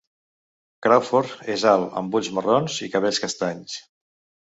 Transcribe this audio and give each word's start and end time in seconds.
Crawford 0.85 1.43
és 1.55 1.65
alt 1.71 1.93
amb 2.01 2.17
ulls 2.19 2.29
marrons 2.39 2.79
i 2.87 2.89
cabells 2.95 3.21
castanys. 3.25 3.77